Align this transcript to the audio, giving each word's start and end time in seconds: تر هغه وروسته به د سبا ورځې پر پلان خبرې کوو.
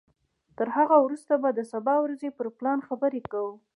تر 0.57 0.67
هغه 0.77 0.95
وروسته 1.05 1.33
به 1.41 1.49
د 1.53 1.59
سبا 1.71 1.95
ورځې 2.01 2.29
پر 2.37 2.47
پلان 2.57 2.79
خبرې 2.87 3.21
کوو. 3.31 3.53